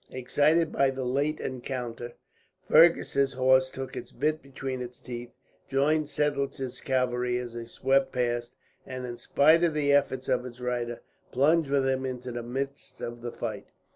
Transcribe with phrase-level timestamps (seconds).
[0.09, 2.13] Excited by the late encounter,
[2.67, 5.29] Fergus's horse took its bit between its teeth,
[5.69, 10.59] joined Seidlitz's cavalry as they swept past and, in spite of the efforts of its
[10.59, 11.01] rider,
[11.31, 13.67] plunged with him into the midst of the fight.